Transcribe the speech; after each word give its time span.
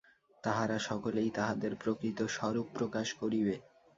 তাহারা 0.43 0.77
সকলেই 0.81 1.29
তাহাদের 1.31 1.71
প্রকৃত 1.75 2.19
স্বরূপ 2.35 2.67
প্রকাশ 2.77 3.07
করিবে। 3.13 3.55